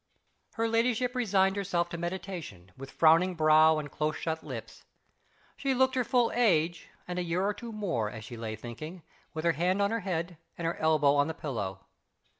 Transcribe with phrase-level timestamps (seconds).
[0.53, 4.83] Her ladyship resigned herself to meditation, with frowning brow and close shut lips.
[5.55, 9.03] She looked her full age, and a year or two more, as she lay thinking,
[9.35, 11.85] with her head on her hand, and her elbow on the pillow.